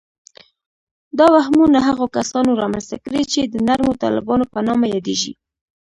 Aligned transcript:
دا 1.17 1.27
وهمونه 1.35 1.77
هغو 1.87 2.05
کسانو 2.17 2.51
رامنځته 2.61 2.97
کړي 3.05 3.23
چې 3.31 3.41
د 3.43 3.55
نرمو 3.67 3.93
طالبانو 4.03 4.45
په 4.53 4.59
نامه 4.67 4.85
یادیږي 4.95 5.33